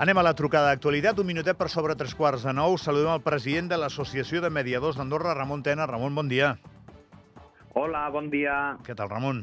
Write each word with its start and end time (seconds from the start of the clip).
Anem 0.00 0.16
a 0.16 0.22
la 0.24 0.30
trucada 0.32 0.70
d'actualitat. 0.70 1.18
Un 1.20 1.26
minutet 1.28 1.58
per 1.60 1.66
sobre 1.68 1.92
tres 1.92 2.14
quarts 2.16 2.46
de 2.46 2.54
nou. 2.56 2.78
Saludem 2.80 3.10
el 3.12 3.20
president 3.20 3.66
de 3.68 3.76
l'Associació 3.76 4.40
de 4.40 4.48
Mediadors 4.48 4.96
d'Andorra, 4.96 5.34
Ramon 5.36 5.60
Tena. 5.66 5.84
Ramon, 5.90 6.14
bon 6.16 6.30
dia. 6.30 6.54
Hola, 7.76 8.06
bon 8.14 8.30
dia. 8.32 8.54
Què 8.86 8.96
tal, 8.96 9.10
Ramon? 9.12 9.42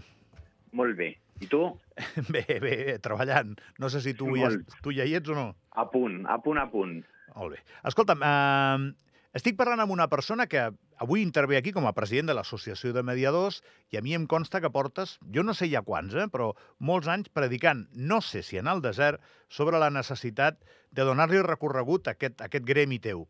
Molt 0.73 0.97
bé. 0.97 1.11
I 1.45 1.51
tu? 1.51 1.61
Bé, 2.33 2.41
bé, 2.57 2.97
treballant. 3.05 3.53
No 3.77 3.91
sé 3.93 4.01
si 4.01 4.15
tu, 4.17 4.31
ja, 4.41 4.49
tu 4.81 4.95
ja 4.97 5.05
hi 5.05 5.13
ets 5.19 5.29
o 5.29 5.37
no. 5.37 5.45
A 5.77 5.85
punt, 5.91 6.23
a 6.25 6.39
punt, 6.41 6.57
a 6.57 6.65
punt. 6.71 6.97
Molt 7.35 7.53
bé. 7.53 7.61
Escolta'm, 7.85 8.25
eh, 8.25 9.06
estic 9.35 9.57
parlant 9.59 9.81
amb 9.83 9.91
una 9.91 10.07
persona 10.07 10.47
que 10.47 10.69
avui 11.03 11.21
intervé 11.21 11.57
aquí 11.57 11.73
com 11.75 11.87
a 11.87 11.93
president 11.97 12.31
de 12.31 12.35
l'Associació 12.37 12.93
de 12.95 13.03
Mediadors 13.03 13.59
i 13.91 13.99
a 13.99 14.01
mi 14.01 14.15
em 14.15 14.27
consta 14.27 14.61
que 14.63 14.71
portes, 14.73 15.17
jo 15.33 15.43
no 15.43 15.53
sé 15.57 15.67
ja 15.71 15.83
quants, 15.85 16.15
eh, 16.15 16.27
però 16.31 16.53
molts 16.79 17.09
anys 17.11 17.29
predicant, 17.29 17.85
no 17.93 18.21
sé 18.21 18.41
si 18.41 18.57
en 18.57 18.67
el 18.71 18.81
desert, 18.81 19.21
sobre 19.49 19.79
la 19.79 19.91
necessitat 19.91 20.61
de 20.91 21.03
donar-li 21.03 21.43
recorregut 21.43 22.07
a 22.07 22.15
aquest, 22.15 22.41
a 22.41 22.47
aquest 22.47 22.65
gremi 22.65 22.99
teu. 23.03 23.27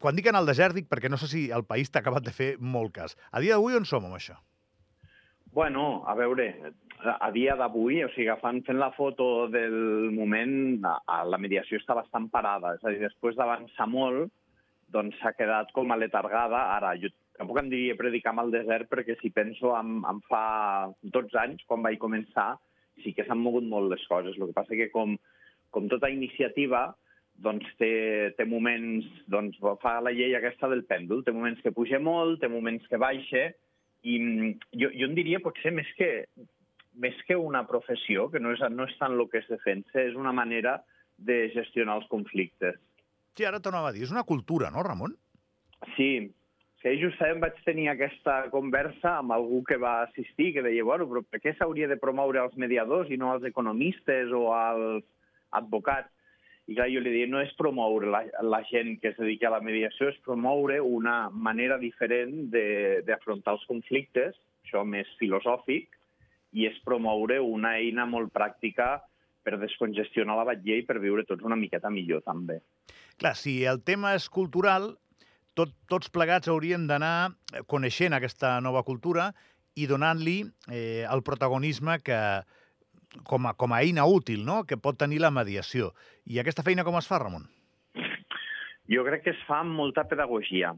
Quan 0.00 0.16
dic 0.16 0.30
en 0.30 0.38
el 0.38 0.46
desert 0.46 0.76
dic 0.76 0.86
perquè 0.88 1.10
no 1.10 1.18
sé 1.18 1.26
si 1.26 1.48
el 1.50 1.66
país 1.66 1.90
t'ha 1.90 2.00
acabat 2.04 2.24
de 2.24 2.32
fer 2.32 2.54
molt 2.58 2.94
cas. 2.94 3.18
A 3.32 3.42
dia 3.42 3.58
d'avui 3.58 3.74
on 3.76 3.84
som 3.84 4.06
amb 4.06 4.16
això? 4.16 4.38
Bueno, 5.52 6.04
a 6.06 6.14
veure, 6.14 6.46
a 7.02 7.30
dia 7.34 7.56
d'avui, 7.58 8.04
o 8.04 8.08
sigui, 8.14 8.28
agafant, 8.28 8.60
fent 8.62 8.78
la 8.78 8.92
foto 8.94 9.48
del 9.50 10.12
moment, 10.14 10.78
la 10.78 11.40
mediació 11.42 11.80
està 11.80 11.96
bastant 11.98 12.28
parada. 12.30 12.76
És 12.78 12.84
a 12.86 12.92
dir, 12.94 13.00
després 13.02 13.34
d'avançar 13.34 13.88
molt, 13.90 14.30
doncs 14.92 15.18
s'ha 15.20 15.34
quedat 15.38 15.70
com 15.76 15.92
a 15.92 15.98
letargada. 15.98 16.62
Ara, 16.76 16.94
jo 17.00 17.10
tampoc 17.38 17.62
em 17.62 17.70
diria 17.72 17.98
predicar 17.98 18.34
amb 18.34 18.44
el 18.44 18.54
desert, 18.54 18.90
perquè 18.90 19.16
si 19.20 19.32
penso 19.34 19.74
en, 19.76 20.00
en 20.08 20.20
fa 20.28 20.90
12 21.02 21.38
anys, 21.40 21.64
quan 21.68 21.84
vaig 21.86 22.00
començar, 22.02 22.52
sí 23.04 23.14
que 23.16 23.24
s'han 23.26 23.40
mogut 23.40 23.64
molt 23.64 23.90
les 23.92 24.04
coses. 24.10 24.36
El 24.36 24.50
que 24.50 24.56
passa 24.56 24.76
que 24.78 24.90
com, 24.92 25.16
com 25.72 25.88
tota 25.88 26.10
iniciativa, 26.12 26.90
doncs 27.40 27.66
té, 27.80 27.92
té 28.36 28.44
moments, 28.44 29.06
doncs 29.32 29.56
fa 29.80 29.96
la 30.04 30.12
llei 30.12 30.36
aquesta 30.36 30.68
del 30.68 30.84
pèndol, 30.88 31.24
té 31.24 31.32
moments 31.32 31.62
que 31.64 31.72
puja 31.72 32.00
molt, 32.02 32.40
té 32.42 32.50
moments 32.52 32.84
que 32.90 33.00
baixa, 33.00 33.48
i 34.04 34.16
jo, 34.76 34.88
jo 34.88 35.08
en 35.08 35.16
diria 35.16 35.40
potser 35.44 35.72
més 35.76 35.88
que, 35.96 36.10
més 37.00 37.16
que 37.28 37.36
una 37.36 37.64
professió, 37.68 38.28
que 38.32 38.40
no 38.40 38.52
és, 38.56 38.62
no 38.72 38.86
és 38.88 38.96
tant 39.00 39.16
el 39.16 39.28
que 39.32 39.40
es 39.40 39.48
defensa, 39.48 40.02
és 40.02 40.16
una 40.18 40.32
manera 40.36 40.78
de 41.16 41.46
gestionar 41.54 41.98
els 42.00 42.08
conflictes. 42.12 42.76
Sí, 43.40 43.46
ara 43.48 43.56
t'ho 43.56 43.70
anava 43.72 43.88
a 43.88 43.94
dir. 43.96 44.02
És 44.04 44.10
una 44.12 44.26
cultura, 44.28 44.68
no, 44.68 44.82
Ramon? 44.84 45.14
Sí, 45.94 46.28
sí, 46.82 46.90
justament 47.00 47.38
vaig 47.40 47.56
tenir 47.64 47.86
aquesta 47.88 48.34
conversa 48.52 49.14
amb 49.22 49.32
algú 49.32 49.62
que 49.64 49.78
va 49.80 50.02
assistir, 50.02 50.50
que 50.52 50.64
deia, 50.66 50.84
bueno, 50.84 51.06
però 51.08 51.22
per 51.24 51.40
què 51.40 51.54
s'hauria 51.56 51.88
de 51.88 51.96
promoure 52.02 52.42
als 52.42 52.58
mediadors 52.60 53.08
i 53.08 53.16
no 53.16 53.30
als 53.32 53.46
economistes 53.48 54.34
o 54.36 54.50
als 54.52 55.06
advocats? 55.56 56.12
I 56.68 56.76
clar, 56.76 56.90
jo 56.92 57.00
li 57.00 57.14
deia, 57.14 57.30
no 57.32 57.40
és 57.40 57.54
promoure 57.56 58.10
la, 58.12 58.20
la 58.44 58.60
gent 58.68 58.98
que 59.00 59.14
es 59.14 59.16
dedica 59.16 59.48
a 59.48 59.54
la 59.54 59.64
mediació, 59.64 60.10
és 60.12 60.20
promoure 60.26 60.76
una 60.84 61.16
manera 61.32 61.80
diferent 61.80 62.52
d'afrontar 62.52 63.56
els 63.56 63.64
conflictes, 63.70 64.36
això 64.66 64.84
més 64.84 65.08
filosòfic, 65.22 65.96
i 66.60 66.68
és 66.68 66.76
promoure 66.84 67.40
una 67.40 67.78
eina 67.80 68.04
molt 68.04 68.34
pràctica 68.36 68.98
per 69.40 69.56
descongestionar 69.56 70.36
la 70.36 70.44
batlla 70.52 70.76
i 70.76 70.84
per 70.84 71.00
viure 71.00 71.24
tots 71.24 71.48
una 71.48 71.56
miqueta 71.56 71.88
millor, 71.88 72.20
també. 72.28 72.60
Clar, 73.20 73.34
si 73.36 73.58
el 73.68 73.82
tema 73.84 74.14
és 74.16 74.30
cultural, 74.32 74.94
tot, 75.58 75.74
tots 75.92 76.08
plegats 76.08 76.48
hauríem 76.48 76.86
d'anar 76.88 77.34
coneixent 77.68 78.16
aquesta 78.16 78.54
nova 78.64 78.80
cultura 78.86 79.28
i 79.76 79.84
donant-li 79.90 80.38
eh, 80.72 81.04
el 81.04 81.20
protagonisme 81.26 81.98
que, 82.00 82.16
com 83.28 83.50
a, 83.50 83.52
com 83.60 83.74
a 83.76 83.82
eina 83.84 84.06
útil 84.08 84.46
no? 84.46 84.62
que 84.64 84.80
pot 84.80 84.96
tenir 84.96 85.20
la 85.20 85.32
mediació. 85.34 85.92
I 86.24 86.40
aquesta 86.40 86.64
feina 86.64 86.86
com 86.86 86.96
es 86.96 87.08
fa, 87.10 87.20
Ramon? 87.20 87.44
Jo 88.90 89.04
crec 89.06 89.26
que 89.26 89.34
es 89.34 89.42
fa 89.46 89.60
amb 89.66 89.76
molta 89.76 90.06
pedagogia. 90.08 90.72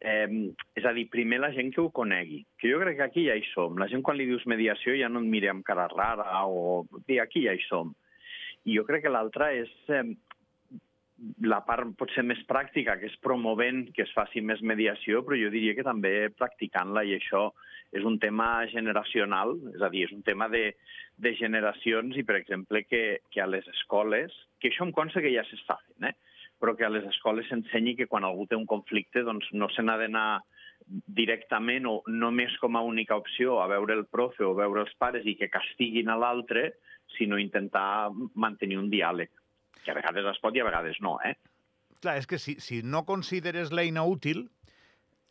Eh, 0.00 0.28
és 0.76 0.84
a 0.84 0.92
dir, 0.96 1.06
primer 1.12 1.38
la 1.40 1.52
gent 1.52 1.70
que 1.72 1.80
ho 1.80 1.90
conegui, 1.92 2.42
que 2.60 2.72
jo 2.72 2.80
crec 2.80 2.98
que 2.98 3.06
aquí 3.06 3.28
ja 3.28 3.36
hi 3.36 3.44
som. 3.52 3.76
La 3.80 3.88
gent 3.92 4.00
quan 4.04 4.16
li 4.16 4.26
dius 4.28 4.48
mediació 4.48 4.96
ja 4.96 5.12
no 5.12 5.20
et 5.20 5.28
mira 5.28 5.52
amb 5.52 5.64
cara 5.66 5.90
rara 5.92 6.42
o... 6.48 6.84
Bé, 7.04 7.20
aquí 7.20 7.44
ja 7.46 7.54
hi 7.56 7.62
som. 7.68 7.94
I 8.66 8.80
jo 8.80 8.88
crec 8.88 9.04
que 9.04 9.12
l'altra 9.12 9.52
és 9.54 9.70
eh, 9.92 10.02
la 11.48 11.62
part 11.64 11.88
potser 11.96 12.24
més 12.26 12.42
pràctica, 12.48 12.96
que 13.00 13.08
és 13.08 13.16
promovent 13.24 13.86
que 13.96 14.04
es 14.04 14.12
faci 14.16 14.42
més 14.44 14.60
mediació, 14.60 15.22
però 15.24 15.38
jo 15.40 15.50
diria 15.52 15.74
que 15.76 15.86
també 15.86 16.28
practicant-la, 16.36 17.06
i 17.08 17.16
això 17.16 17.48
és 17.96 18.04
un 18.04 18.18
tema 18.20 18.66
generacional, 18.72 19.54
és 19.74 19.82
a 19.82 19.90
dir, 19.92 20.04
és 20.08 20.12
un 20.12 20.24
tema 20.26 20.48
de, 20.52 20.74
de 21.16 21.32
generacions 21.38 22.16
i, 22.18 22.24
per 22.26 22.36
exemple, 22.40 22.82
que, 22.84 23.22
que 23.32 23.40
a 23.40 23.48
les 23.48 23.66
escoles, 23.72 24.34
que 24.60 24.68
això 24.72 24.84
em 24.84 24.92
consta 24.96 25.22
que 25.24 25.32
ja 25.32 25.46
s'està 25.48 25.78
fent, 25.86 26.10
eh? 26.10 26.16
però 26.60 26.72
que 26.76 26.86
a 26.86 26.92
les 26.92 27.04
escoles 27.08 27.48
s'ensenyi 27.50 27.96
que 27.96 28.08
quan 28.08 28.24
algú 28.24 28.46
té 28.48 28.56
un 28.56 28.68
conflicte 28.68 29.22
doncs 29.24 29.48
no 29.52 29.68
se 29.72 29.84
n'ha 29.84 29.98
d'anar 30.00 30.28
directament 30.86 31.88
o 31.88 31.98
només 32.08 32.54
com 32.60 32.76
a 32.76 32.84
única 32.84 33.16
opció 33.16 33.58
a 33.60 33.66
veure 33.68 33.96
el 33.96 34.06
profe 34.08 34.44
o 34.44 34.54
veure 34.56 34.84
els 34.84 34.94
pares 35.00 35.26
i 35.28 35.36
que 35.36 35.50
castiguin 35.52 36.08
a 36.12 36.16
l'altre, 36.20 36.70
sinó 37.16 37.38
intentar 37.38 38.10
mantenir 38.34 38.78
un 38.80 38.88
diàleg, 38.92 39.30
que 39.86 39.94
a 39.94 39.98
vegades 40.00 40.26
es 40.34 40.42
pot 40.42 40.56
i 40.58 40.60
a 40.62 40.66
vegades 40.68 40.98
no, 41.04 41.16
eh? 41.24 41.36
Clar, 42.02 42.18
és 42.20 42.26
que 42.28 42.38
si, 42.42 42.58
si 42.60 42.82
no 42.84 43.04
consideres 43.08 43.70
l'eina 43.72 44.02
útil, 44.04 44.48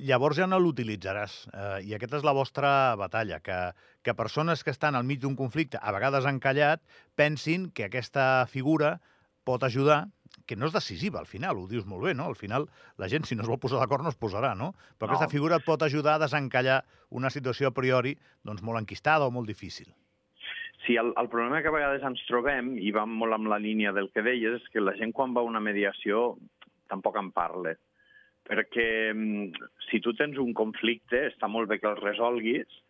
llavors 0.01 0.39
ja 0.39 0.47
no 0.49 0.57
l'utilitzaràs. 0.59 1.35
Eh, 1.53 1.77
I 1.91 1.93
aquesta 1.95 2.17
és 2.19 2.25
la 2.25 2.33
vostra 2.35 2.71
batalla, 2.99 3.37
que, 3.43 3.59
que 4.03 4.15
persones 4.17 4.63
que 4.65 4.73
estan 4.73 4.95
al 4.97 5.05
mig 5.07 5.21
d'un 5.21 5.35
conflicte, 5.39 5.77
a 5.79 5.93
vegades 5.95 6.25
encallat, 6.25 6.81
pensin 7.15 7.69
que 7.71 7.85
aquesta 7.87 8.45
figura 8.51 8.97
pot 9.45 9.63
ajudar, 9.63 10.07
que 10.49 10.57
no 10.57 10.67
és 10.67 10.73
decisiva 10.73 11.19
al 11.21 11.29
final, 11.29 11.57
ho 11.61 11.67
dius 11.69 11.85
molt 11.87 12.03
bé, 12.03 12.15
no? 12.17 12.25
Al 12.27 12.35
final 12.35 12.65
la 12.97 13.07
gent, 13.09 13.23
si 13.29 13.37
no 13.37 13.45
es 13.45 13.49
vol 13.49 13.59
posar 13.61 13.79
d'acord, 13.79 14.03
no 14.03 14.11
es 14.11 14.17
posarà, 14.19 14.55
no? 14.57 14.73
Però 14.97 15.07
No. 15.07 15.13
aquesta 15.13 15.29
figura 15.31 15.61
et 15.61 15.65
pot 15.65 15.81
ajudar 15.85 16.15
a 16.17 16.23
desencallar 16.25 16.81
una 17.09 17.29
situació 17.29 17.69
a 17.69 17.73
priori 17.77 18.17
doncs, 18.43 18.61
molt 18.65 18.81
enquistada 18.81 19.25
o 19.25 19.31
molt 19.31 19.47
difícil. 19.47 19.93
Sí, 20.85 20.95
el, 21.01 21.13
el 21.17 21.29
problema 21.29 21.63
que 21.63 21.71
a 21.71 21.73
vegades 21.73 22.03
ens 22.05 22.21
trobem, 22.27 22.75
i 22.77 22.91
va 22.93 23.07
molt 23.09 23.33
amb 23.33 23.49
la 23.49 23.57
línia 23.61 23.93
del 23.95 24.11
que 24.13 24.21
deies, 24.25 24.59
és 24.59 24.71
que 24.73 24.83
la 24.83 24.93
gent 24.99 25.13
quan 25.17 25.33
va 25.33 25.41
a 25.41 25.49
una 25.49 25.63
mediació 25.63 26.35
tampoc 26.91 27.17
en 27.17 27.31
parla. 27.33 27.73
Perquè 28.45 28.87
mm, 29.09 29.69
si 29.87 30.01
tu 30.05 30.13
tens 30.13 30.37
un 30.41 30.53
conflicte, 30.53 31.23
està 31.31 31.49
molt 31.49 31.71
bé 31.71 31.79
que 31.81 31.89
el 31.89 31.97
resolguis, 32.03 32.81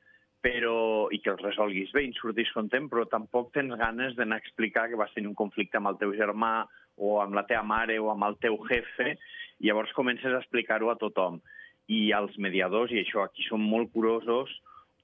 però, 0.46 1.08
i 1.16 1.22
que 1.24 1.32
el 1.32 1.40
resolguis 1.40 1.94
bé 1.96 2.04
i 2.06 2.12
surtis 2.20 2.52
content, 2.54 2.90
però 2.92 3.08
tampoc 3.10 3.54
tens 3.56 3.74
ganes 3.80 4.14
d'anar 4.20 4.38
a 4.38 4.44
explicar 4.44 4.90
que 4.92 5.00
vas 5.00 5.16
tenir 5.16 5.32
un 5.32 5.40
conflicte 5.40 5.80
amb 5.80 5.94
el 5.94 5.98
teu 6.02 6.12
germà 6.20 6.68
o 7.00 7.16
amb 7.24 7.34
la 7.40 7.48
teva 7.48 7.64
mare 7.66 7.96
o 7.98 8.12
amb 8.12 8.28
el 8.28 8.36
teu 8.44 8.60
jefe, 8.68 9.16
i 9.64 9.72
llavors 9.72 9.96
comences 9.96 10.36
a 10.36 10.44
explicar-ho 10.44 10.92
a 10.92 11.00
tothom. 11.00 11.40
I 11.88 12.12
els 12.18 12.36
mediadors, 12.42 12.92
i 12.92 13.00
això 13.02 13.24
aquí 13.24 13.48
som 13.48 13.64
molt 13.64 13.94
curosos, 13.96 14.52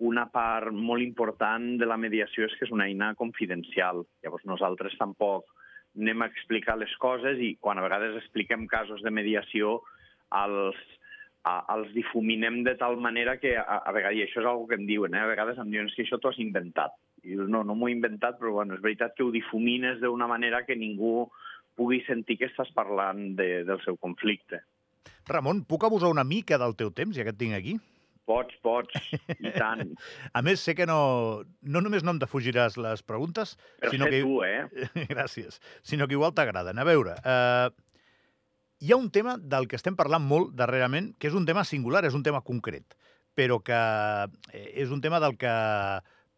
una 0.02 0.26
part 0.34 0.74
molt 0.74 1.04
important 1.06 1.76
de 1.78 1.86
la 1.86 1.98
mediació 2.02 2.48
és 2.48 2.56
que 2.58 2.66
és 2.66 2.74
una 2.74 2.88
eina 2.90 3.12
confidencial. 3.20 4.02
Llavors 4.26 4.48
nosaltres 4.50 4.98
tampoc 4.98 5.46
anem 5.98 6.24
a 6.24 6.30
explicar 6.32 6.78
les 6.80 6.94
coses 6.98 7.38
i 7.44 7.54
quan 7.62 7.78
a 7.78 7.86
vegades 7.86 8.18
expliquem 8.18 8.66
casos 8.72 9.04
de 9.06 9.12
mediació 9.14 9.82
els, 10.40 10.80
a, 11.44 11.60
els 11.76 11.92
difuminem 11.94 12.64
de 12.66 12.74
tal 12.80 12.98
manera 13.04 13.38
que 13.38 13.54
a, 13.60 13.82
a 13.84 13.94
vegades, 13.94 14.18
i 14.18 14.26
això 14.26 14.42
és 14.42 14.50
una 14.50 14.68
que 14.72 14.80
em 14.80 14.88
diuen, 14.90 15.14
eh? 15.14 15.22
a 15.22 15.30
vegades 15.30 15.62
em 15.62 15.70
diuen 15.70 15.92
"És 15.92 15.96
que 15.98 16.08
això 16.08 16.18
t'ho 16.18 16.32
has 16.32 16.42
inventat. 16.42 16.98
I 17.22 17.36
dius, 17.36 17.50
no, 17.52 17.62
no 17.68 17.76
m'ho 17.76 17.92
he 17.92 17.94
inventat, 17.94 18.40
però 18.40 18.56
bueno, 18.58 18.74
és 18.74 18.82
veritat 18.82 19.14
que 19.16 19.24
ho 19.24 19.30
difumines 19.30 20.00
d'una 20.02 20.28
manera 20.28 20.64
que 20.66 20.76
ningú 20.76 21.30
pugui 21.78 22.02
sentir 22.08 22.40
que 22.40 22.50
estàs 22.50 22.72
parlant 22.74 23.36
de, 23.38 23.64
del 23.68 23.82
seu 23.86 23.98
conflicte. 24.02 24.64
Ramon, 25.30 25.62
puc 25.70 25.86
abusar 25.86 26.10
una 26.10 26.26
mica 26.26 26.58
del 26.58 26.74
teu 26.76 26.90
temps, 26.90 27.14
ja 27.16 27.24
que 27.24 27.36
et 27.36 27.38
tinc 27.38 27.54
aquí? 27.54 27.78
Pots, 28.32 28.56
pots, 28.64 29.12
i 29.38 29.52
tant. 29.60 29.92
A 30.32 30.42
més, 30.46 30.64
sé 30.64 30.76
que 30.78 30.88
no, 30.88 31.44
no 31.62 31.82
només 31.84 32.06
no 32.08 32.16
em 32.16 32.20
defugiràs 32.24 32.78
les 32.80 33.04
preguntes, 33.04 33.58
Per 33.84 33.92
sinó 33.92 34.08
que... 34.08 34.22
tu, 34.24 34.40
eh? 34.48 34.64
Gràcies. 35.12 35.60
Sinó 35.84 36.08
que 36.08 36.16
igual 36.16 36.32
t'agraden. 36.38 36.80
A 36.80 36.88
veure, 36.88 37.18
eh, 37.22 37.70
hi 38.82 38.92
ha 38.96 38.98
un 38.98 39.12
tema 39.14 39.36
del 39.38 39.68
que 39.70 39.78
estem 39.78 39.98
parlant 40.00 40.24
molt 40.26 40.56
darrerament, 40.58 41.12
que 41.20 41.28
és 41.30 41.36
un 41.38 41.46
tema 41.46 41.66
singular, 41.68 42.06
és 42.08 42.16
un 42.18 42.24
tema 42.26 42.40
concret, 42.42 42.96
però 43.38 43.60
que 43.62 43.78
eh, 44.56 44.66
és 44.82 44.90
un 44.96 45.04
tema 45.04 45.20
del 45.22 45.36
que 45.38 45.52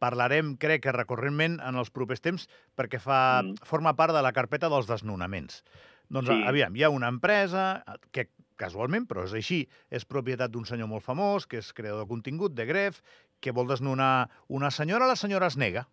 parlarem, 0.04 0.57
crec 0.60 0.81
que 0.84 0.92
recorrentment 0.92 1.62
en 1.63 1.78
els 1.80 1.94
propers 1.95 2.19
temps, 2.19 2.50
perquè 2.75 3.00
fa, 3.00 3.22
Mm. 3.45 3.62
forma 3.63 3.94
part 3.95 4.12
de 4.18 4.22
la 4.25 4.34
carpeta 4.36 4.68
dels 4.68 4.90
desnonaments. 4.90 5.62
Doncs, 6.09 6.29
Sí. 6.29 6.44
aviam, 6.45 6.75
hi 6.75 6.83
ha 6.83 6.89
una 6.89 7.07
empresa 7.07 7.83
que 8.11 8.29
casualment, 8.55 9.07
però 9.07 9.23
és 9.25 9.33
així, 9.33 9.67
és 9.89 10.05
propietat 10.05 10.51
d'un 10.51 10.65
senyor 10.65 10.88
molt 10.88 11.03
famós, 11.03 11.47
que 11.47 11.57
és 11.57 11.73
creador 11.73 12.03
de 12.03 12.07
contingut, 12.07 12.53
de 12.53 12.65
Gref, 12.65 13.01
que 13.41 13.51
vol 13.51 13.67
desnonar 13.67 14.29
una 14.47 14.69
senyora, 14.71 15.07
la 15.07 15.15
senyora 15.15 15.47
es 15.47 15.57
nega 15.57 15.88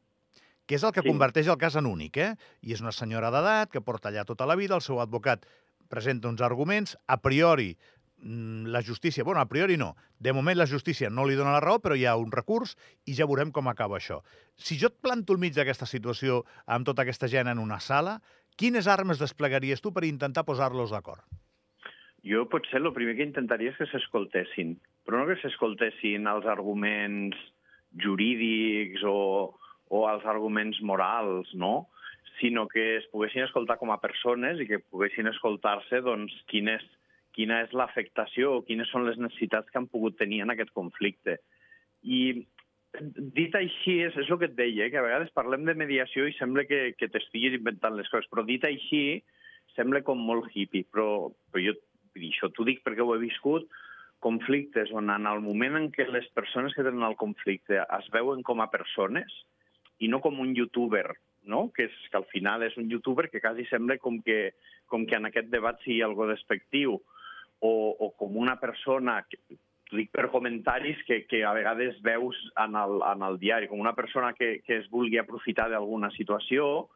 que 0.66 0.76
és 0.76 0.84
el 0.84 0.92
que 0.92 1.02
Sí. 1.02 1.08
converteix 1.08 1.48
el 1.48 1.56
cas 1.58 1.74
en 1.74 1.84
únic, 1.86 2.16
eh? 2.16 2.36
I 2.62 2.72
és 2.74 2.80
una 2.80 2.92
senyora 2.92 3.30
d'edat 3.32 3.70
que 3.72 3.80
porta 3.80 4.08
allà 4.08 4.24
tota 4.24 4.46
la 4.46 4.54
vida, 4.54 4.76
el 4.76 4.80
seu 4.82 5.00
advocat 5.00 5.44
presenta 5.88 6.28
uns 6.28 6.40
arguments, 6.40 6.96
a 7.08 7.16
priori 7.20 7.76
mm, 8.22 8.66
la 8.66 8.80
justícia, 8.82 9.24
bueno, 9.24 9.40
a 9.40 9.48
priori 9.48 9.76
no, 9.76 9.96
de 10.20 10.32
moment 10.32 10.56
la 10.56 10.66
justícia 10.68 11.10
no 11.10 11.24
li 11.26 11.34
dona 11.34 11.52
la 11.52 11.60
raó, 11.60 11.80
però 11.80 11.96
hi 11.96 12.04
ha 12.04 12.14
un 12.16 12.30
recurs 12.30 12.76
i 13.04 13.14
ja 13.14 13.26
veurem 13.26 13.50
com 13.50 13.66
acaba 13.66 13.96
això. 13.96 14.22
Si 14.56 14.78
jo 14.78 14.86
et 14.88 14.94
planto 15.00 15.32
al 15.32 15.38
mig 15.40 15.54
d'aquesta 15.54 15.86
situació 15.86 16.44
amb 16.66 16.84
tota 16.86 17.02
aquesta 17.02 17.26
gent 17.26 17.48
en 17.48 17.58
una 17.58 17.80
sala, 17.80 18.20
quines 18.60 18.88
armes 18.92 19.20
desplegaries 19.20 19.80
tu 19.80 19.92
per 19.96 20.04
intentar 20.04 20.44
posar-los 20.44 20.92
d'acord? 20.92 21.24
Jo 22.26 22.44
potser 22.52 22.82
el 22.82 22.92
primer 22.92 23.16
que 23.16 23.24
intentaria 23.24 23.72
és 23.72 23.78
que 23.80 23.88
s'escoltessin, 23.88 24.74
però 25.08 25.20
no 25.20 25.28
que 25.30 25.38
s'escoltessin 25.40 26.28
els 26.28 26.44
arguments 26.44 27.38
jurídics 28.04 29.02
o, 29.08 29.56
o 29.88 30.02
els 30.10 30.26
arguments 30.28 30.82
morals, 30.84 31.48
no? 31.54 31.88
sinó 32.40 32.66
que 32.68 32.96
es 32.98 33.06
poguessin 33.12 33.44
escoltar 33.44 33.76
com 33.80 33.90
a 33.92 34.00
persones 34.00 34.60
i 34.60 34.66
que 34.68 34.80
poguessin 34.80 35.28
escoltar-se 35.28 36.00
doncs, 36.04 36.32
quin 36.52 36.70
és, 36.72 36.84
quina 37.36 37.60
és 37.64 37.72
l'afectació 37.76 38.54
o 38.56 38.62
quines 38.64 38.88
són 38.92 39.04
les 39.08 39.18
necessitats 39.20 39.68
que 39.68 39.80
han 39.80 39.88
pogut 39.92 40.16
tenir 40.20 40.40
en 40.44 40.52
aquest 40.52 40.72
conflicte. 40.76 41.36
I 42.00 42.46
dit 43.36 43.54
així, 43.54 44.00
és, 44.06 44.16
és 44.18 44.30
el 44.30 44.38
que 44.40 44.48
et 44.50 44.56
deia, 44.58 44.86
eh, 44.86 44.90
que 44.92 44.98
a 44.98 45.04
vegades 45.06 45.30
parlem 45.36 45.66
de 45.68 45.76
mediació 45.78 46.26
i 46.26 46.34
sembla 46.36 46.66
que, 46.68 46.80
que 46.98 47.08
t'estiguis 47.12 47.54
inventant 47.58 47.94
les 47.96 48.10
coses, 48.10 48.28
però 48.30 48.44
dit 48.46 48.64
així 48.66 49.20
sembla 49.76 50.02
com 50.06 50.18
molt 50.18 50.50
hippie, 50.54 50.88
però, 50.90 51.30
però 51.52 51.62
jo 51.62 51.76
això 52.18 52.50
t'ho 52.50 52.66
dic 52.66 52.82
perquè 52.82 53.04
ho 53.04 53.14
he 53.14 53.22
viscut, 53.22 53.68
conflictes 54.20 54.90
on 54.92 55.08
en 55.14 55.28
el 55.30 55.40
moment 55.44 55.78
en 55.78 55.88
què 55.94 56.04
les 56.10 56.26
persones 56.36 56.74
que 56.76 56.84
tenen 56.84 57.06
el 57.06 57.16
conflicte 57.16 57.78
es 57.80 58.10
veuen 58.12 58.42
com 58.44 58.60
a 58.60 58.68
persones 58.72 59.32
i 60.02 60.10
no 60.10 60.20
com 60.20 60.42
un 60.42 60.52
youtuber, 60.56 61.06
no? 61.48 61.68
que, 61.76 61.86
és, 61.88 61.96
que 62.10 62.18
al 62.18 62.26
final 62.32 62.66
és 62.66 62.76
un 62.80 62.90
youtuber 62.90 63.30
que 63.30 63.40
quasi 63.40 63.64
sembla 63.70 63.96
com 64.02 64.18
que, 64.26 64.52
com 64.90 65.06
que 65.06 65.16
en 65.16 65.30
aquest 65.30 65.48
debat 65.52 65.80
sigui 65.84 66.02
algo 66.04 66.28
despectiu, 66.28 66.98
o, 67.60 67.72
o 67.92 68.10
com 68.16 68.36
una 68.40 68.56
persona, 68.60 69.20
que, 69.28 69.38
dic 69.96 70.10
per 70.14 70.28
comentaris 70.32 71.00
que, 71.06 71.24
que 71.30 71.42
a 71.44 71.52
vegades 71.56 71.98
veus 72.04 72.38
en 72.62 72.76
el, 72.78 73.00
en 73.06 73.26
el 73.26 73.38
diari, 73.42 73.68
com 73.70 73.80
una 73.82 73.96
persona 73.98 74.32
que, 74.36 74.58
que 74.66 74.80
es 74.80 74.88
vulgui 74.92 75.18
aprofitar 75.18 75.68
d'alguna 75.70 76.12
situació, 76.16 76.88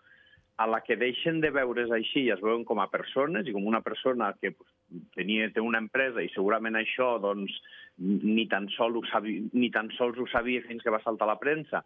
a 0.57 0.67
la 0.71 0.81
que 0.87 0.95
deixen 0.97 1.41
de 1.43 1.51
veure's 1.51 1.91
així 1.91 2.29
i 2.29 2.31
es 2.31 2.43
veuen 2.43 2.63
com 2.67 2.79
a 2.79 2.91
persones 2.91 3.49
i 3.49 3.53
com 3.55 3.65
una 3.67 3.81
persona 3.83 4.31
que 4.39 4.53
pues, 4.55 4.71
tenia, 5.17 5.49
té 5.51 5.63
una 5.63 5.81
empresa 5.83 6.23
i 6.23 6.31
segurament 6.31 6.79
això 6.79 7.17
doncs, 7.23 7.57
ni, 7.99 8.47
tan 8.51 8.69
sol 8.77 9.01
ho 9.01 9.03
sabia, 9.11 9.43
ni 9.53 9.71
tan 9.75 9.91
sols 9.99 10.19
ho 10.19 10.29
sabia 10.31 10.63
fins 10.69 10.83
que 10.83 10.95
va 10.95 11.03
saltar 11.03 11.27
la 11.31 11.41
premsa 11.43 11.83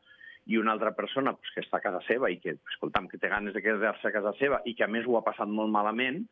i 0.49 0.61
una 0.61 0.75
altra 0.77 0.93
persona 0.97 1.33
pues, 1.37 1.55
que 1.55 1.65
està 1.65 1.81
a 1.81 1.85
casa 1.85 2.03
seva 2.07 2.29
i 2.33 2.37
que, 2.43 2.59
escolta'm, 2.75 3.09
que 3.09 3.21
té 3.21 3.33
ganes 3.33 3.57
de 3.57 3.65
quedar-se 3.65 4.09
a 4.09 4.15
casa 4.15 4.35
seva 4.37 4.61
i 4.69 4.77
que 4.77 4.85
a 4.85 4.93
més 4.93 5.09
ho 5.09 5.17
ha 5.17 5.25
passat 5.25 5.49
molt 5.49 5.73
malament, 5.73 6.23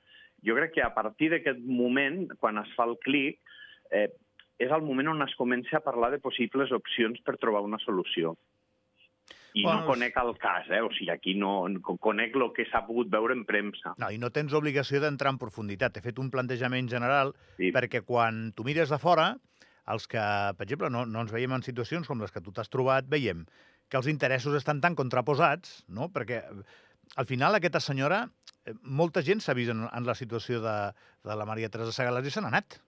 jo 0.45 0.57
crec 0.57 0.77
que 0.77 0.85
a 0.85 0.93
partir 0.93 1.33
d'aquest 1.33 1.65
moment, 1.65 2.27
quan 2.41 2.61
es 2.61 2.69
fa 2.77 2.85
el 2.89 2.97
clic, 3.05 3.41
eh, 3.91 4.09
és 4.59 4.73
el 4.73 4.85
moment 4.85 5.13
on 5.15 5.25
es 5.27 5.35
comença 5.39 5.79
a 5.79 5.85
parlar 5.85 6.11
de 6.15 6.21
possibles 6.23 6.73
opcions 6.73 7.21
per 7.25 7.37
trobar 7.41 7.65
una 7.65 7.81
solució. 7.83 8.37
I 9.57 9.63
bueno, 9.65 9.81
no 9.81 9.89
conec 9.89 10.17
el 10.21 10.35
cas, 10.37 10.67
eh? 10.69 10.83
o 10.85 10.91
sigui, 10.93 11.09
aquí 11.13 11.33
no 11.35 11.65
conec 12.05 12.35
el 12.37 12.51
que 12.53 12.67
s'ha 12.69 12.83
pogut 12.85 13.09
veure 13.13 13.33
en 13.33 13.47
premsa. 13.49 13.95
No, 13.97 14.11
i 14.13 14.21
no 14.21 14.29
tens 14.29 14.53
obligació 14.57 15.01
d'entrar 15.01 15.33
en 15.33 15.41
profunditat. 15.41 15.97
He 15.97 16.05
fet 16.05 16.21
un 16.21 16.29
plantejament 16.33 16.91
general 16.93 17.33
sí. 17.57 17.71
perquè 17.73 18.03
quan 18.05 18.51
tu 18.57 18.67
mires 18.69 18.93
de 18.93 19.01
fora, 19.01 19.31
els 19.89 20.05
que, 20.13 20.21
per 20.59 20.67
exemple, 20.67 20.91
no, 20.93 21.07
no 21.09 21.25
ens 21.25 21.33
veiem 21.33 21.57
en 21.57 21.65
situacions 21.65 22.09
com 22.11 22.21
les 22.21 22.35
que 22.35 22.43
tu 22.45 22.53
t'has 22.53 22.69
trobat, 22.69 23.09
veiem 23.09 23.47
que 23.89 23.97
els 24.01 24.11
interessos 24.11 24.57
estan 24.59 24.83
tan 24.83 24.97
contraposats, 24.99 25.85
no? 25.89 26.11
perquè 26.13 26.43
al 27.17 27.29
final 27.29 27.57
aquesta 27.57 27.81
senyora, 27.81 28.25
eh, 28.67 28.75
molta 28.83 29.23
gent 29.23 29.41
s'ha 29.41 29.55
vist 29.57 29.73
en, 29.73 29.87
en 29.87 30.09
la 30.09 30.17
situació 30.19 30.61
de, 30.61 30.77
de 31.25 31.39
la 31.39 31.47
Maria 31.49 31.71
Teresa 31.71 31.95
Segalàs 31.95 32.27
i 32.27 32.35
se 32.35 32.43
n'ha 32.43 32.51
anat. 32.53 32.81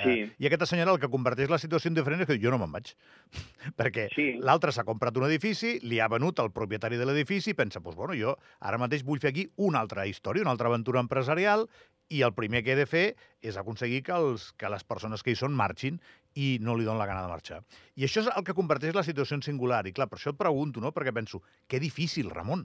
Sí. 0.00 0.14
Eh, 0.24 0.28
I 0.40 0.48
aquesta 0.48 0.66
senyora 0.68 0.94
el 0.94 1.00
que 1.00 1.10
converteix 1.12 1.50
la 1.52 1.58
situació 1.60 1.90
en 1.90 1.96
diferent 1.98 2.22
és 2.24 2.28
que 2.30 2.38
jo 2.40 2.52
no 2.52 2.58
me'n 2.62 2.72
vaig. 2.72 2.94
Perquè 3.78 4.08
sí. 4.14 4.28
l'altre 4.40 4.72
s'ha 4.72 4.86
comprat 4.88 5.16
un 5.20 5.26
edifici, 5.28 5.74
li 5.84 6.00
ha 6.00 6.08
venut 6.12 6.40
al 6.40 6.52
propietari 6.54 7.00
de 7.00 7.08
l'edifici 7.08 7.52
i 7.52 7.58
pensa, 7.58 7.82
doncs, 7.84 7.98
bueno, 7.98 8.16
jo 8.16 8.36
ara 8.60 8.80
mateix 8.80 9.04
vull 9.04 9.20
fer 9.20 9.32
aquí 9.34 9.46
una 9.60 9.82
altra 9.84 10.06
història, 10.08 10.46
una 10.46 10.54
altra 10.56 10.72
aventura 10.72 11.02
empresarial 11.04 11.66
i 12.12 12.22
el 12.24 12.32
primer 12.36 12.62
que 12.64 12.72
he 12.72 12.78
de 12.78 12.88
fer 12.88 13.04
és 13.44 13.56
aconseguir 13.60 14.02
que, 14.06 14.16
els, 14.16 14.50
que 14.56 14.70
les 14.72 14.84
persones 14.84 15.22
que 15.24 15.32
hi 15.32 15.38
són 15.38 15.54
marxin 15.56 16.00
i 16.36 16.56
no 16.64 16.76
li 16.76 16.86
donen 16.88 17.00
la 17.00 17.08
gana 17.08 17.24
de 17.24 17.32
marxar. 17.32 17.60
I 17.96 18.06
això 18.08 18.24
és 18.24 18.30
el 18.32 18.44
que 18.44 18.56
converteix 18.56 18.96
la 18.96 19.04
situació 19.04 19.36
en 19.36 19.44
singular. 19.44 19.84
I 19.88 19.94
clar, 19.96 20.08
per 20.08 20.18
això 20.20 20.32
et 20.32 20.40
pregunto, 20.40 20.80
no? 20.80 20.92
Perquè 20.96 21.12
penso, 21.12 21.42
que 21.68 21.80
difícil, 21.80 22.32
Ramon, 22.32 22.64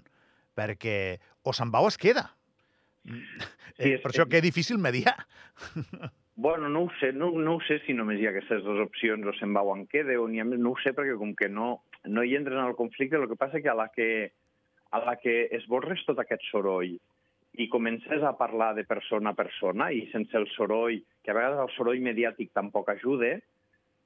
perquè 0.56 1.18
o 1.44 1.56
se'n 1.56 1.72
va 1.74 1.84
o 1.84 1.92
es 1.92 2.00
queda. 2.00 2.30
Sí, 3.08 3.20
eh, 3.78 3.94
és, 3.96 4.02
per 4.04 4.12
això, 4.12 4.28
que 4.28 4.44
difícil 4.44 4.80
mediar. 4.84 5.16
Bueno, 6.40 6.70
no 6.70 6.84
ho 6.84 6.90
sé, 7.00 7.14
no, 7.14 7.32
no 7.32 7.56
ho 7.56 7.62
sé 7.66 7.80
si 7.82 7.96
només 7.98 8.20
hi 8.22 8.28
ha 8.28 8.30
aquestes 8.30 8.60
dues 8.62 8.84
opcions, 8.84 9.26
o 9.26 9.32
se'n 9.40 9.56
va 9.58 9.64
o 9.66 9.72
en 9.74 9.88
queda, 9.90 10.20
o 10.22 10.28
ha 10.30 10.46
més, 10.46 10.60
no 10.62 10.76
ho 10.76 10.78
sé, 10.84 10.94
perquè 10.94 11.16
com 11.18 11.32
que 11.34 11.50
no, 11.50 11.82
no 12.06 12.24
hi 12.24 12.36
entren 12.38 12.62
al 12.62 12.76
conflicte, 12.78 13.18
el 13.18 13.26
que 13.32 13.40
passa 13.42 13.58
que 13.58 13.72
a 13.74 13.74
la 13.74 13.88
que, 13.90 14.30
a 14.94 15.02
la 15.02 15.16
que 15.18 15.50
esborres 15.58 16.06
tot 16.06 16.22
aquest 16.22 16.46
soroll 16.52 16.94
i 17.58 17.68
comences 17.74 18.22
a 18.22 18.36
parlar 18.38 18.76
de 18.78 18.86
persona 18.86 19.34
a 19.34 19.40
persona 19.42 19.90
i 19.90 20.06
sense 20.14 20.38
el 20.38 20.46
soroll, 20.54 21.02
que 21.26 21.34
a 21.34 21.40
vegades 21.40 21.66
el 21.66 21.74
soroll 21.74 22.06
mediàtic 22.06 22.54
tampoc 22.54 22.94
ajuda, 22.94 23.34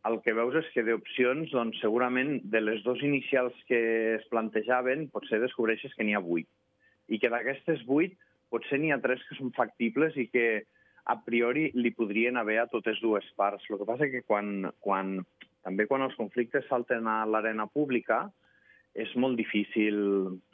el 0.08 0.20
que 0.24 0.32
veus 0.34 0.56
és 0.64 0.72
que 0.72 0.88
d'opcions, 0.88 1.52
doncs, 1.52 1.84
segurament 1.84 2.38
de 2.48 2.64
les 2.64 2.80
dues 2.88 3.04
inicials 3.04 3.58
que 3.68 3.82
es 4.16 4.24
plantejaven, 4.32 5.10
potser 5.12 5.44
descobreixes 5.44 6.00
que 6.00 6.08
n'hi 6.08 6.16
ha 6.16 6.24
vuit. 6.24 6.48
I 7.12 7.20
que 7.20 7.30
d'aquestes 7.30 7.84
vuit, 7.92 8.16
potser 8.48 8.80
n'hi 8.80 8.96
ha 8.96 9.04
tres 9.04 9.20
que 9.28 9.36
són 9.36 9.52
factibles 9.58 10.16
i 10.16 10.32
que 10.32 10.64
a 11.12 11.18
priori 11.26 11.70
li 11.76 11.92
podrien 11.96 12.40
haver 12.40 12.60
a 12.62 12.70
totes 12.72 13.00
dues 13.04 13.28
parts. 13.40 13.68
El 13.70 13.82
que 13.82 13.88
passa 13.88 14.08
és 14.08 14.14
que 14.14 14.24
quan, 14.28 14.70
quan, 14.84 15.18
també 15.66 15.88
quan 15.90 16.06
els 16.06 16.16
conflictes 16.20 16.68
salten 16.70 17.10
a 17.10 17.22
l'arena 17.28 17.68
pública 17.68 18.26
és 18.96 19.12
molt 19.16 19.40
difícil, 19.40 19.98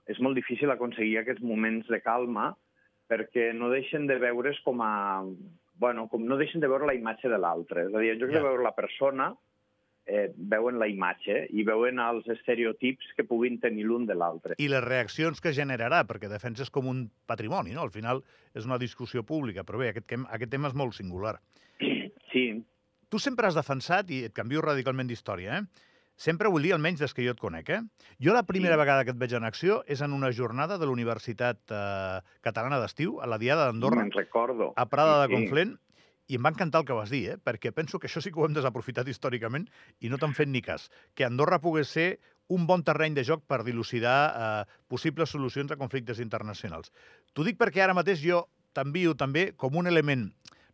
és 0.10 0.20
molt 0.22 0.38
difícil 0.38 0.74
aconseguir 0.74 1.20
aquests 1.22 1.46
moments 1.46 1.90
de 1.90 2.02
calma 2.02 2.52
perquè 3.08 3.52
no 3.56 3.72
deixen 3.72 4.08
de 4.10 4.20
veure's 4.22 4.60
com 4.66 4.84
a... 4.84 5.24
Bueno, 5.78 6.08
com 6.10 6.24
no 6.26 6.40
deixen 6.40 6.62
de 6.62 6.70
veure 6.70 6.88
la 6.90 6.96
imatge 6.98 7.30
de 7.30 7.38
l'altre. 7.38 7.86
És 7.86 7.94
a 7.94 8.02
dir, 8.02 8.16
en 8.16 8.22
lloc 8.22 8.32
yeah. 8.34 8.40
de 8.40 8.48
veure 8.48 8.66
la 8.66 8.74
persona, 8.74 9.30
eh, 10.08 10.32
veuen 10.36 10.80
la 10.80 10.88
imatge 10.90 11.44
i 11.52 11.66
veuen 11.68 12.00
els 12.02 12.28
estereotips 12.32 13.12
que 13.18 13.26
puguin 13.28 13.60
tenir 13.64 13.86
l'un 13.88 14.08
de 14.08 14.16
l'altre. 14.18 14.58
I 14.58 14.70
les 14.72 14.84
reaccions 14.84 15.44
que 15.44 15.54
generarà, 15.56 16.04
perquè 16.08 16.32
defenses 16.32 16.72
com 16.74 16.88
un 16.90 17.06
patrimoni, 17.30 17.76
no? 17.76 17.84
Al 17.86 17.94
final 17.94 18.24
és 18.56 18.66
una 18.66 18.80
discussió 18.82 19.24
pública, 19.28 19.68
però 19.68 19.84
bé, 19.84 19.92
aquest, 19.94 20.16
aquest 20.26 20.54
tema 20.54 20.72
és 20.72 20.78
molt 20.78 20.98
singular. 20.98 21.38
Sí. 22.32 22.48
Tu 23.08 23.20
sempre 23.24 23.48
has 23.48 23.56
defensat, 23.56 24.10
i 24.12 24.26
et 24.28 24.36
canvio 24.36 24.64
radicalment 24.64 25.08
d'història, 25.08 25.62
eh? 25.62 25.86
Sempre 26.18 26.50
vull 26.50 26.64
dir, 26.66 26.72
almenys 26.74 27.04
des 27.04 27.14
que 27.14 27.22
jo 27.22 27.36
et 27.36 27.40
conec, 27.40 27.68
eh? 27.70 28.08
Jo 28.24 28.34
la 28.34 28.42
primera 28.48 28.74
sí. 28.74 28.82
vegada 28.82 29.04
que 29.06 29.14
et 29.14 29.20
veig 29.22 29.36
en 29.38 29.46
acció 29.46 29.84
és 29.86 30.02
en 30.02 30.16
una 30.16 30.32
jornada 30.34 30.80
de 30.82 30.88
la 30.90 30.96
Universitat 30.96 31.60
eh, 31.70 32.22
Catalana 32.42 32.80
d'Estiu, 32.82 33.20
a 33.22 33.30
la 33.30 33.38
Diada 33.38 33.68
d'Andorra. 33.68 34.02
Me'n 34.02 34.16
recordo. 34.16 34.72
A 34.76 34.88
Prada 34.90 35.20
sí, 35.20 35.28
de 35.28 35.36
Conflent, 35.36 35.76
i 36.28 36.36
em 36.36 36.44
va 36.44 36.52
encantar 36.52 36.82
el 36.82 36.88
que 36.88 36.96
vas 36.96 37.12
dir, 37.14 37.24
eh? 37.32 37.38
perquè 37.40 37.72
penso 37.76 38.00
que 38.00 38.10
això 38.10 38.22
sí 38.24 38.32
que 38.32 38.42
ho 38.42 38.48
hem 38.48 38.56
desaprofitat 38.56 39.08
històricament 39.08 39.68
i 40.04 40.12
no 40.12 40.20
t'han 40.20 40.36
fet 40.36 40.52
ni 40.52 40.62
cas. 40.62 40.90
Que 41.16 41.28
Andorra 41.28 41.62
pogués 41.64 41.92
ser 41.94 42.20
un 42.52 42.68
bon 42.68 42.84
terreny 42.84 43.16
de 43.16 43.24
joc 43.28 43.46
per 43.48 43.64
dilucidar 43.68 44.18
eh, 44.28 44.76
possibles 44.92 45.32
solucions 45.32 45.72
a 45.72 45.80
conflictes 45.80 46.20
internacionals. 46.24 46.92
T'ho 47.34 47.48
dic 47.48 47.60
perquè 47.60 47.84
ara 47.84 47.96
mateix 47.98 48.22
jo 48.24 48.46
t'envio 48.76 49.16
també 49.18 49.52
com 49.56 49.80
un 49.80 49.88
element 49.90 50.28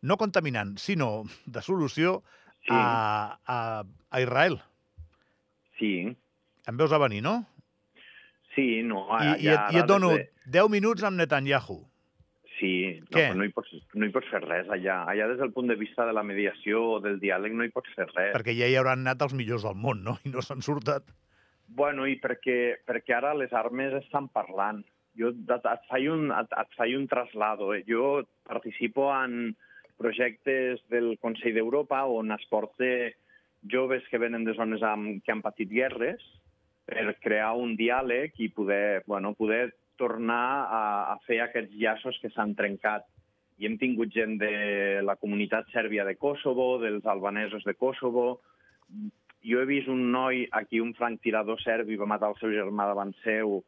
no 0.03 0.17
contaminant, 0.19 0.75
sinó 0.81 1.23
de 1.45 1.61
solució 1.63 2.19
sí. 2.65 2.73
a, 2.73 3.39
a, 3.47 3.57
a 4.09 4.21
Israel. 4.21 4.59
Sí. 5.79 5.95
Em 6.67 6.79
veus 6.79 6.91
a 6.91 6.99
venir, 7.01 7.23
no? 7.23 7.39
Sí, 8.53 8.83
no. 8.85 9.05
I, 9.17 9.23
ja, 9.23 9.37
i, 9.37 9.49
et, 9.53 9.73
I 9.77 9.81
et 9.81 9.89
dono 9.89 10.13
de... 10.17 10.27
10 10.53 10.69
minuts 10.73 11.05
amb 11.07 11.17
Netanyahu. 11.17 11.79
Sí, 12.63 13.01
no, 13.11 13.23
no, 13.35 13.43
hi 13.43 13.51
pots, 13.51 13.73
no 13.99 14.07
hi 14.07 14.11
pots 14.15 14.29
fer 14.31 14.39
res 14.45 14.69
allà. 14.71 15.01
Allà 15.11 15.25
des 15.27 15.41
del 15.41 15.51
punt 15.51 15.67
de 15.67 15.75
vista 15.75 16.05
de 16.07 16.13
la 16.15 16.23
mediació 16.23 16.79
o 16.93 16.99
del 17.03 17.17
diàleg 17.19 17.51
no 17.59 17.65
hi 17.67 17.73
pots 17.75 17.91
fer 17.97 18.05
res. 18.13 18.31
Perquè 18.37 18.55
ja 18.55 18.69
hi 18.71 18.77
hauran 18.79 19.03
anat 19.03 19.25
els 19.25 19.35
millors 19.35 19.65
del 19.67 19.75
món, 19.75 20.05
no? 20.05 20.15
I 20.23 20.31
no 20.31 20.43
s'han 20.45 20.63
sortat. 20.63 21.11
Bueno, 21.67 22.07
i 22.07 22.15
perquè, 22.23 22.77
perquè 22.87 23.17
ara 23.17 23.33
les 23.35 23.51
armes 23.51 23.97
estan 23.99 24.29
parlant. 24.31 24.79
Jo 25.19 25.33
et, 25.33 25.51
et, 25.59 25.83
faig, 25.89 26.07
un, 26.13 26.29
et, 26.31 26.55
et 26.63 26.79
faig 26.79 26.95
un 26.95 27.09
traslado. 27.11 27.73
Eh? 27.75 27.83
Jo 27.89 28.23
participo 28.47 29.09
en 29.11 29.57
projectes 29.99 30.79
del 30.93 31.17
Consell 31.19 31.59
d'Europa 31.59 32.05
on 32.07 32.31
es 32.31 32.47
porta 32.49 32.93
joves 33.75 34.07
que 34.07 34.23
venen 34.23 34.47
de 34.47 34.55
zones 34.55 34.87
amb, 34.87 35.19
que 35.23 35.35
han 35.35 35.43
patit 35.43 35.71
guerres 35.71 36.23
per 36.87 37.11
crear 37.23 37.53
un 37.59 37.75
diàleg 37.79 38.39
i 38.39 38.49
poder, 38.55 39.03
bueno, 39.07 39.35
poder 39.35 39.73
tornar 39.97 40.67
a, 40.67 40.83
a 41.13 41.17
fer 41.27 41.41
aquests 41.43 41.75
llaços 41.79 42.19
que 42.21 42.31
s'han 42.33 42.55
trencat. 42.59 43.05
I 43.61 43.67
hem 43.69 43.77
tingut 43.81 44.13
gent 44.13 44.37
de 44.41 45.01
la 45.05 45.15
comunitat 45.21 45.69
sèrbia 45.73 46.05
de 46.07 46.15
Kosovo, 46.17 46.77
dels 46.81 47.05
albanesos 47.05 47.63
de 47.67 47.75
Kosovo. 47.77 48.41
Jo 49.43 49.61
he 49.61 49.67
vist 49.69 49.91
un 49.91 50.09
noi, 50.11 50.45
aquí 50.51 50.79
un 50.79 50.93
franc 50.97 51.21
tirador 51.21 51.61
serbi, 51.61 51.99
va 51.99 52.09
matar 52.09 52.31
el 52.33 52.39
seu 52.39 52.53
germà 52.55 52.87
davant 52.89 53.11
seu, 53.23 53.59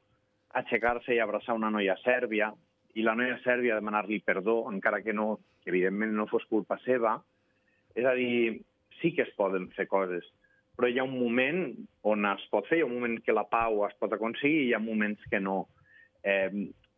aixecar-se 0.56 1.16
i 1.16 1.20
abraçar 1.20 1.58
una 1.58 1.70
noia 1.70 1.98
sèrbia, 2.04 2.54
i 2.96 3.04
la 3.04 3.16
noia 3.16 3.36
sèrbia 3.44 3.76
demanar-li 3.76 4.22
perdó, 4.24 4.62
encara 4.72 5.02
que 5.04 5.14
no, 5.14 5.42
que 5.64 5.74
evidentment 5.74 6.16
no 6.16 6.30
fos 6.32 6.46
culpa 6.48 6.80
seva. 6.86 7.18
És 7.96 8.08
a 8.08 8.16
dir, 8.16 8.62
sí 9.02 9.12
que 9.16 9.26
es 9.28 9.34
poden 9.36 9.68
fer 9.76 9.88
coses, 9.92 10.26
però 10.76 10.90
hi 10.92 11.00
ha 11.00 11.08
un 11.08 11.16
moment 11.20 11.62
on 12.08 12.28
es 12.32 12.44
pot 12.52 12.68
fer, 12.68 12.80
hi 12.80 12.86
ha 12.86 12.90
un 12.90 12.96
moment 12.96 13.20
que 13.24 13.36
la 13.36 13.46
pau 13.52 13.84
es 13.88 13.96
pot 14.00 14.16
aconseguir 14.16 14.64
i 14.64 14.68
hi 14.70 14.76
ha 14.76 14.84
moments 14.84 15.24
que 15.32 15.40
no. 15.44 15.66
Eh, 16.26 16.50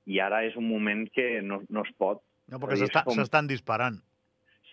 i 0.08 0.20
ara 0.24 0.46
és 0.48 0.56
un 0.56 0.68
moment 0.70 1.04
que 1.12 1.42
no, 1.44 1.62
no 1.70 1.84
es 1.84 1.92
pot. 2.00 2.22
No, 2.48 2.60
perquè 2.62 2.78
s'està- 2.80 3.04
com- 3.04 3.18
s'estan 3.20 3.48
disparant. 3.50 3.98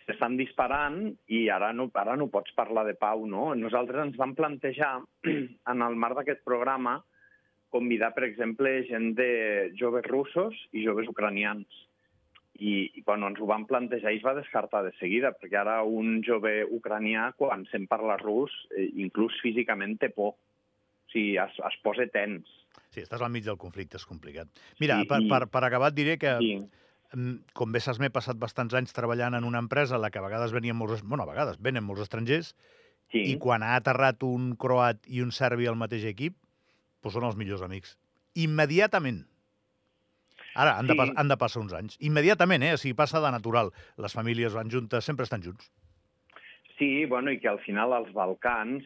S'estan 0.05 0.37
disparant 0.37 0.99
i 1.33 1.49
ara 1.51 1.73
no, 1.73 1.89
ara 1.97 2.15
no 2.21 2.29
pots 2.31 2.53
parlar 2.55 2.85
de 2.87 2.95
pau, 2.95 3.25
no? 3.27 3.49
Nosaltres 3.59 4.05
ens 4.05 4.19
vam 4.21 4.35
plantejar, 4.37 4.99
en 5.73 5.83
el 5.83 5.97
marc 5.97 6.21
d'aquest 6.21 6.45
programa, 6.47 7.01
convidar, 7.75 8.13
per 8.15 8.29
exemple, 8.29 8.85
gent 8.87 9.15
de 9.19 9.73
joves 9.81 10.07
russos 10.07 10.55
i 10.73 10.85
joves 10.85 11.09
ucranians. 11.11 11.67
I, 12.55 12.85
i 12.95 13.03
bueno, 13.03 13.27
ens 13.33 13.41
ho 13.43 13.49
vam 13.51 13.65
plantejar 13.67 14.13
i 14.15 14.21
es 14.21 14.23
va 14.23 14.37
descartar 14.37 14.85
de 14.87 14.93
seguida, 15.01 15.33
perquè 15.35 15.59
ara 15.59 15.81
un 15.83 16.21
jove 16.23 16.61
ucranià, 16.71 17.33
quan 17.35 17.65
se'n 17.73 17.89
parla 17.91 18.15
rus, 18.21 18.53
eh, 18.79 18.93
inclús 19.03 19.35
físicament 19.43 19.97
té 19.99 20.13
por. 20.15 20.37
Sigui, 21.15 21.39
es, 21.39 21.57
es 21.71 21.77
posa 21.87 22.05
tens. 22.13 22.51
Sí, 22.91 23.01
estàs 23.03 23.23
al 23.23 23.31
mig 23.31 23.47
del 23.47 23.57
conflicte, 23.59 23.97
és 23.99 24.05
complicat. 24.07 24.51
Mira, 24.83 25.01
Sí, 25.01 25.07
per, 25.11 25.21
i- 25.23 25.29
per, 25.31 25.45
per 25.51 25.65
acabar 25.65 25.89
et 25.93 25.97
diré 25.99 26.19
que, 26.19 26.37
Sí. 26.43 26.53
mm, 27.15 27.53
com 27.55 27.73
bé 27.73 27.81
saps, 27.81 27.99
m'he 28.03 28.11
passat 28.11 28.37
bastants 28.39 28.75
anys 28.75 28.93
treballant 28.93 29.35
en 29.39 29.45
una 29.47 29.59
empresa 29.63 29.97
en 29.97 30.03
la 30.03 30.11
que 30.11 30.19
a 30.19 30.27
vegades 30.27 30.53
venien 30.53 30.77
molts... 30.77 31.03
Bueno, 31.03 31.23
a 31.25 31.31
vegades 31.31 31.61
venen 31.63 31.85
molts 31.87 32.03
estrangers, 32.03 32.55
Sí. 33.13 33.21
i 33.31 33.39
quan 33.39 33.63
ha 33.63 33.77
aterrat 33.77 34.23
un 34.27 34.57
croat 34.57 34.99
i 35.07 35.21
un 35.23 35.31
serbi 35.31 35.67
al 35.71 35.77
mateix 35.79 36.05
equip, 36.05 36.35
doncs 37.03 37.15
són 37.15 37.25
els 37.29 37.37
millors 37.37 37.63
amics. 37.63 37.97
Immediatament. 38.35 39.27
Ara, 40.55 40.79
han, 40.79 40.87
de, 40.87 40.95
Sí. 40.95 40.99
pas, 40.99 41.11
han 41.17 41.29
de 41.29 41.37
passar 41.37 41.61
uns 41.63 41.73
anys. 41.73 41.97
Immediatament, 42.01 42.63
eh? 42.63 42.75
O 42.75 42.79
sigui, 42.79 42.95
passa 42.95 43.21
de 43.21 43.31
natural. 43.31 43.71
Les 43.99 44.13
famílies 44.13 44.53
van 44.55 44.71
juntes, 44.71 45.05
sempre 45.05 45.25
estan 45.25 45.43
junts. 45.43 45.71
Sí, 46.79 47.05
bueno, 47.07 47.31
i 47.31 47.39
que 47.39 47.47
al 47.49 47.61
final 47.63 47.93
els 47.95 48.13
Balcans, 48.13 48.83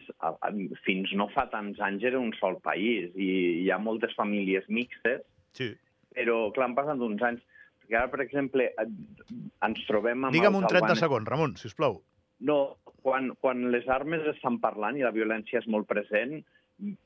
fins 0.85 1.09
no 1.17 1.25
fa 1.33 1.47
tants 1.49 1.79
anys, 1.81 2.03
era 2.05 2.19
un 2.21 2.33
sol 2.37 2.59
país 2.61 3.09
i 3.17 3.63
hi 3.63 3.71
ha 3.73 3.79
moltes 3.81 4.13
famílies 4.15 4.67
mixtes, 4.69 5.23
Sí. 5.57 5.71
però, 6.13 6.51
clar, 6.53 6.67
han 6.69 6.75
passat 6.77 6.99
uns 7.01 7.21
anys. 7.25 7.41
Perquè 7.81 7.97
ara, 7.97 8.11
per 8.11 8.21
exemple, 8.21 8.67
ens 8.77 9.81
trobem 9.87 10.25
amb 10.25 10.33
Digue'm 10.35 10.55
un 10.59 10.67
30 10.67 10.75
albanesos. 10.83 10.99
segons, 10.99 11.27
Ramon, 11.27 11.55
si 11.57 11.65
us 11.67 11.73
plau. 11.73 12.03
No, 12.39 12.77
quan, 13.01 13.31
quan 13.41 13.71
les 13.71 13.87
armes 13.89 14.21
estan 14.35 14.59
parlant 14.61 14.95
i 14.95 15.01
la 15.01 15.11
violència 15.11 15.57
és 15.59 15.67
molt 15.67 15.87
present, 15.87 16.43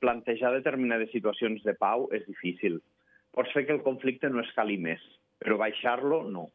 plantejar 0.04 0.52
determinades 0.54 1.10
situacions 1.12 1.64
de 1.64 1.74
pau 1.74 2.10
és 2.12 2.26
difícil. 2.28 2.82
Pots 3.34 3.52
fer 3.54 3.66
que 3.66 3.74
el 3.74 3.82
conflicte 3.82 4.30
no 4.30 4.42
escali 4.44 4.78
més, 4.78 5.00
però 5.40 5.58
baixar-lo, 5.58 6.24
no. 6.30 6.50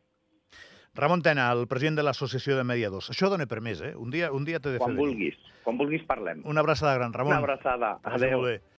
Ramon 0.95 1.23
Tena, 1.23 1.51
el 1.53 1.67
president 1.69 1.97
de 1.97 2.03
l'Associació 2.03 2.57
de 2.57 2.65
Mediadors. 2.65 3.11
Això 3.11 3.29
dona 3.31 3.47
per 3.47 3.61
més, 3.61 3.81
eh? 3.81 3.95
Un 3.97 4.11
dia, 4.11 4.33
un 4.33 4.45
dia 4.45 4.59
t'he 4.59 4.71
de 4.75 4.79
Quan 4.79 4.97
fer 4.97 4.97
venir. 4.97 5.07
vulguis, 5.15 5.37
quan 5.65 5.79
vulguis 5.79 6.03
parlem. 6.09 6.43
Una 6.45 6.61
abraçada 6.61 6.95
gran, 6.97 7.13
Ramon. 7.13 7.33
Una 7.37 7.39
abraçada. 7.45 7.99
Adéu. 8.03 8.43
bé. 8.43 8.61